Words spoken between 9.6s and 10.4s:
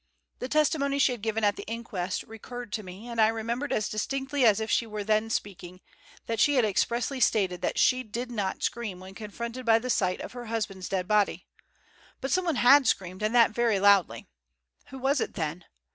by the sight of